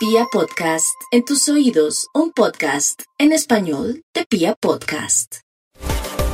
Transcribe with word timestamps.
Pia 0.00 0.24
Podcast, 0.32 0.96
en 1.10 1.26
tus 1.26 1.46
oídos, 1.50 2.06
un 2.14 2.32
podcast 2.32 3.02
en 3.18 3.32
español 3.32 4.02
de 4.14 4.24
Pia 4.24 4.56
Podcast. 4.58 5.40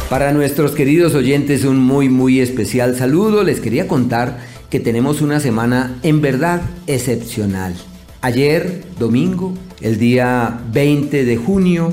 Para 0.09 0.33
nuestros 0.33 0.71
queridos 0.71 1.17
oyentes 1.17 1.65
un 1.65 1.79
muy 1.79 2.09
muy 2.09 2.39
especial 2.39 2.95
saludo, 2.95 3.43
les 3.43 3.59
quería 3.59 3.89
contar 3.89 4.39
que 4.71 4.79
tenemos 4.79 5.21
una 5.21 5.41
semana 5.41 5.99
en 6.05 6.21
verdad 6.21 6.63
excepcional. 6.87 7.75
Ayer, 8.21 8.85
domingo, 9.01 9.53
el 9.81 9.99
día 9.99 10.61
20 10.71 11.25
de 11.25 11.37
junio, 11.37 11.93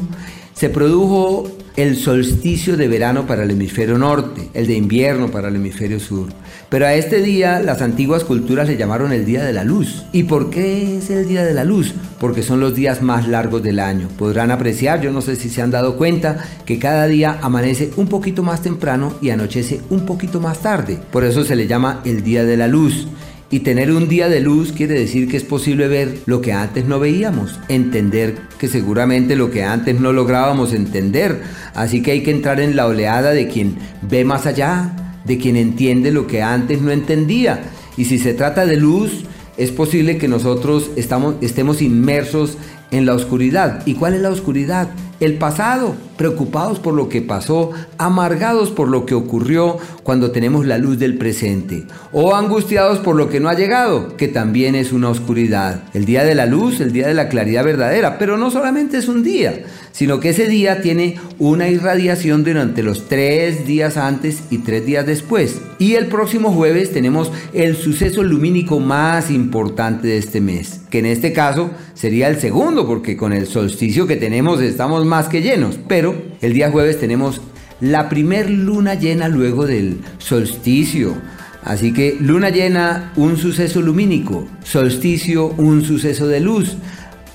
se 0.53 0.69
produjo 0.69 1.49
el 1.75 1.97
solsticio 1.97 2.77
de 2.77 2.87
verano 2.87 3.25
para 3.25 3.43
el 3.43 3.51
hemisferio 3.51 3.97
norte, 3.97 4.49
el 4.53 4.67
de 4.67 4.75
invierno 4.75 5.31
para 5.31 5.47
el 5.47 5.55
hemisferio 5.55 5.99
sur. 5.99 6.29
Pero 6.69 6.85
a 6.85 6.93
este 6.93 7.21
día 7.21 7.59
las 7.59 7.81
antiguas 7.81 8.23
culturas 8.23 8.67
le 8.67 8.77
llamaron 8.77 9.11
el 9.11 9.25
Día 9.25 9.43
de 9.43 9.53
la 9.53 9.63
Luz. 9.63 10.05
¿Y 10.11 10.23
por 10.23 10.49
qué 10.49 10.97
es 10.97 11.09
el 11.09 11.27
Día 11.27 11.43
de 11.43 11.53
la 11.53 11.63
Luz? 11.63 11.93
Porque 12.20 12.43
son 12.43 12.59
los 12.59 12.75
días 12.75 13.01
más 13.01 13.27
largos 13.27 13.63
del 13.63 13.79
año. 13.79 14.07
Podrán 14.17 14.51
apreciar, 14.51 15.01
yo 15.01 15.12
no 15.12 15.21
sé 15.21 15.35
si 15.35 15.49
se 15.49 15.62
han 15.62 15.71
dado 15.71 15.98
cuenta, 15.98 16.45
que 16.65 16.79
cada 16.79 17.07
día 17.07 17.39
amanece 17.41 17.91
un 17.95 18.07
poquito 18.07 18.43
más 18.43 18.62
temprano 18.62 19.13
y 19.21 19.29
anochece 19.29 19.81
un 19.90 20.05
poquito 20.05 20.40
más 20.40 20.59
tarde. 20.59 20.99
Por 21.12 21.23
eso 21.23 21.43
se 21.43 21.55
le 21.55 21.67
llama 21.67 22.01
el 22.05 22.23
Día 22.23 22.43
de 22.43 22.57
la 22.57 22.67
Luz. 22.67 23.07
Y 23.53 23.59
tener 23.59 23.91
un 23.91 24.07
día 24.09 24.30
de 24.30 24.39
luz 24.39 24.71
quiere 24.71 24.95
decir 24.95 25.27
que 25.27 25.38
es 25.38 25.43
posible 25.43 25.88
ver 25.88 26.17
lo 26.25 26.41
que 26.41 26.53
antes 26.53 26.85
no 26.85 26.99
veíamos, 26.99 27.59
entender 27.67 28.35
que 28.57 28.67
seguramente 28.67 29.35
lo 29.35 29.52
que 29.52 29.63
antes 29.63 29.99
no 29.99 30.12
lográbamos 30.12 30.73
entender. 30.73 31.43
Así 31.76 32.02
que 32.02 32.13
hay 32.13 32.23
que 32.23 32.31
entrar 32.31 32.59
en 32.59 32.76
la 32.76 32.88
oleada 32.88 33.29
de 33.29 33.48
quien 33.48 33.76
ve 34.02 34.26
más 34.26 34.48
allá, 34.48 35.20
de 35.23 35.38
quien 35.38 35.55
entiende 35.55 36.12
lo 36.12 36.26
que 36.26 36.41
antes 36.41 36.81
no 36.81 36.89
entendía. 36.89 37.62
Y 37.95 38.05
si 38.05 38.17
se 38.17 38.34
trata 38.34 38.66
de 38.66 38.77
luz, 38.77 39.23
es 39.55 39.70
posible 39.70 40.17
que 40.17 40.27
nosotros 40.27 40.90
estamos, 40.95 41.35
estemos 41.41 41.84
inmersos 41.84 42.57
en 42.90 43.05
la 43.05 43.13
oscuridad. 43.13 43.84
¿Y 43.85 43.93
cuál 43.93 44.15
es 44.15 44.21
la 44.21 44.31
oscuridad? 44.31 44.90
El 45.20 45.35
pasado, 45.35 45.96
preocupados 46.24 46.79
por 46.79 46.93
lo 46.93 47.10
que 47.10 47.21
pasó, 47.21 47.71
amargados 47.98 48.71
por 48.71 48.88
lo 48.88 49.05
que 49.05 49.13
ocurrió 49.13 49.77
cuando 50.04 50.32
tenemos 50.32 50.65
la 50.65 50.77
luz 50.77 50.98
del 50.98 51.18
presente, 51.18 51.84
o 52.13 52.34
angustiados 52.34 52.99
por 52.99 53.18
lo 53.18 53.30
que 53.30 53.41
no 53.41 53.49
ha 53.49 53.55
llegado, 53.55 54.15
que 54.15 54.30
también 54.30 54.74
es 54.74 54.93
una 54.93 55.10
oscuridad. 55.10 55.84
El 55.93 56.05
día 56.05 56.24
de 56.24 56.34
la 56.34 56.46
luz, 56.46 56.80
el 56.80 56.93
día 56.93 57.07
de 57.10 57.13
la 57.13 57.27
claridad 57.27 57.65
verdadera, 57.65 58.18
pero 58.18 58.38
no 58.38 58.52
solamente 58.52 58.98
es 58.98 59.10
un 59.10 59.21
día, 59.21 59.63
sino 59.91 60.21
que 60.21 60.30
ese 60.30 60.48
día 60.48 60.82
tiene 60.82 61.20
una 61.40 61.68
irradiación 61.68 62.46
durante 62.46 62.84
los 62.84 63.10
tres 63.10 63.68
días 63.68 63.98
antes 63.98 64.44
y 64.50 64.59
tres 64.59 64.85
días 64.85 65.06
después. 65.06 65.59
Y 65.78 65.96
el 65.96 66.08
próximo 66.08 66.53
jueves 66.53 66.94
tenemos 66.94 67.31
el 67.53 67.75
suceso 67.75 68.24
lumínico 68.24 68.80
más 68.80 69.30
importante 69.30 70.08
de 70.08 70.18
este 70.18 70.40
mes, 70.40 70.80
que 70.90 71.00
en 71.00 71.06
este 71.06 71.34
caso 71.34 71.69
sería 71.94 72.30
el 72.30 72.40
segundo, 72.40 72.88
porque 72.88 73.18
con 73.18 73.34
el 73.34 73.46
solsticio 73.46 74.08
que 74.08 74.16
tenemos 74.16 74.62
estamos 74.62 75.06
más 75.06 75.28
que 75.28 75.41
llenos. 75.41 75.78
Pero 75.88 76.12
el 76.41 76.53
día 76.53 76.72
jueves 76.72 77.00
tenemos 77.00 77.41
la 77.79 78.09
primer 78.09 78.50
luna 78.50 78.95
llena 78.95 79.28
luego 79.28 79.66
del 79.66 80.00
solsticio. 80.17 81.16
Así 81.63 81.94
que 81.94 82.17
luna 82.19 82.50
llena, 82.50 83.11
un 83.16 83.38
suceso 83.38 83.81
lumínico, 83.81 84.47
solsticio, 84.63 85.47
un 85.57 85.84
suceso 85.84 86.28
de 86.28 86.39
luz. 86.39 86.75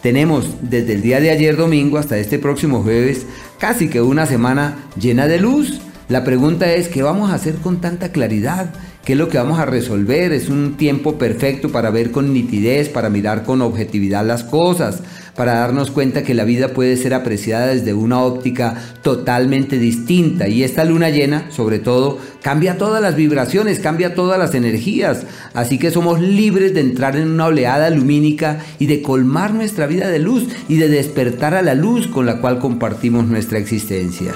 Tenemos 0.02 0.46
desde 0.62 0.94
el 0.94 1.02
día 1.02 1.20
de 1.20 1.30
ayer 1.30 1.56
domingo 1.56 1.98
hasta 1.98 2.18
este 2.18 2.38
próximo 2.38 2.82
jueves 2.82 3.26
casi 3.58 3.88
que 3.88 4.00
una 4.00 4.26
semana 4.26 4.76
llena 4.98 5.26
de 5.26 5.38
luz. 5.38 5.80
La 6.08 6.24
pregunta 6.24 6.72
es, 6.72 6.88
¿qué 6.88 7.02
vamos 7.02 7.30
a 7.30 7.34
hacer 7.34 7.56
con 7.56 7.80
tanta 7.80 8.12
claridad? 8.12 8.72
¿Qué 9.04 9.12
es 9.12 9.18
lo 9.18 9.28
que 9.28 9.38
vamos 9.38 9.58
a 9.58 9.66
resolver? 9.66 10.32
Es 10.32 10.48
un 10.48 10.76
tiempo 10.76 11.18
perfecto 11.18 11.70
para 11.70 11.90
ver 11.90 12.10
con 12.10 12.32
nitidez, 12.32 12.88
para 12.88 13.10
mirar 13.10 13.44
con 13.44 13.60
objetividad 13.62 14.24
las 14.24 14.44
cosas, 14.44 15.02
para 15.38 15.54
darnos 15.54 15.92
cuenta 15.92 16.24
que 16.24 16.34
la 16.34 16.42
vida 16.42 16.74
puede 16.74 16.96
ser 16.96 17.14
apreciada 17.14 17.68
desde 17.68 17.94
una 17.94 18.20
óptica 18.20 18.74
totalmente 19.02 19.78
distinta. 19.78 20.48
Y 20.48 20.64
esta 20.64 20.84
luna 20.84 21.10
llena, 21.10 21.48
sobre 21.52 21.78
todo, 21.78 22.18
cambia 22.42 22.76
todas 22.76 23.00
las 23.00 23.14
vibraciones, 23.14 23.78
cambia 23.78 24.16
todas 24.16 24.36
las 24.36 24.56
energías. 24.56 25.26
Así 25.54 25.78
que 25.78 25.92
somos 25.92 26.20
libres 26.20 26.74
de 26.74 26.80
entrar 26.80 27.14
en 27.14 27.30
una 27.30 27.46
oleada 27.46 27.88
lumínica 27.90 28.58
y 28.80 28.86
de 28.86 29.00
colmar 29.00 29.54
nuestra 29.54 29.86
vida 29.86 30.08
de 30.08 30.18
luz 30.18 30.48
y 30.68 30.78
de 30.78 30.88
despertar 30.88 31.54
a 31.54 31.62
la 31.62 31.76
luz 31.76 32.08
con 32.08 32.26
la 32.26 32.40
cual 32.40 32.58
compartimos 32.58 33.28
nuestra 33.28 33.60
existencia. 33.60 34.32